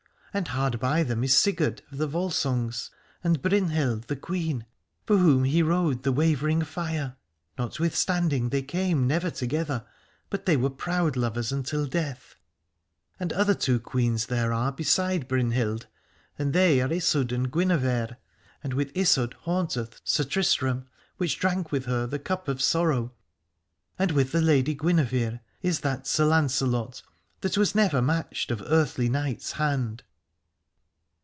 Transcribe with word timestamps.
And 0.33 0.47
hard 0.47 0.79
by 0.79 1.03
them 1.03 1.25
is 1.25 1.37
Sigurd 1.37 1.81
of 1.91 1.97
the 1.97 2.07
Volsungs, 2.07 2.89
and 3.21 3.41
Brynhild 3.41 4.03
the 4.05 4.15
Queen, 4.15 4.65
for 5.05 5.17
whom 5.17 5.43
he 5.43 5.61
rode 5.61 6.03
the 6.03 6.13
Wavering 6.13 6.61
Fire: 6.61 7.17
notwithstanding 7.57 8.47
they 8.47 8.61
came 8.61 9.05
never 9.05 9.29
together, 9.29 9.85
but 10.29 10.45
they 10.45 10.55
were 10.55 10.69
proud 10.69 11.17
lovers 11.17 11.51
until 11.51 11.85
death. 11.85 12.37
And 13.19 13.33
other 13.33 13.53
two 13.53 13.77
queens 13.81 14.27
there 14.27 14.45
327 14.53 14.53
Aladore 14.53 14.65
are 14.65 14.77
beside 15.17 15.27
Brynhild, 15.27 15.87
and 16.39 16.53
they 16.53 16.79
are 16.79 16.87
Isoud 16.93 17.33
and 17.33 17.51
Guinevere; 17.51 18.15
and 18.63 18.73
with 18.73 18.95
Isoud 18.95 19.33
haunteth 19.41 19.99
Sir 20.05 20.23
Tristram, 20.23 20.85
which 21.17 21.39
drank 21.39 21.73
with 21.73 21.83
her 21.87 22.07
the 22.07 22.19
cup 22.19 22.47
of 22.47 22.61
sorrow, 22.61 23.11
and 23.99 24.11
with 24.11 24.31
the 24.31 24.39
lady 24.39 24.75
Guinevere 24.75 25.41
is 25.61 25.81
that 25.81 26.07
Sir 26.07 26.23
Lancelot, 26.23 27.01
that 27.41 27.57
was 27.57 27.75
never 27.75 28.01
matched 28.01 28.49
of 28.49 28.63
earthly 28.67 29.09
knight's 29.09 29.51
hand. 29.51 30.03